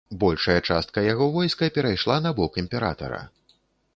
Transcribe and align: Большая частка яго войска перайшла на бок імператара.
Большая 0.21 0.55
частка 0.69 1.03
яго 1.07 1.27
войска 1.35 1.69
перайшла 1.77 2.17
на 2.27 2.31
бок 2.39 2.51
імператара. 2.65 3.23